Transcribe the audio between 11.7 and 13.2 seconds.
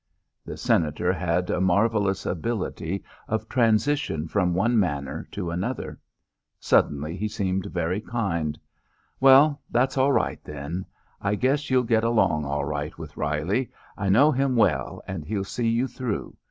get along all right with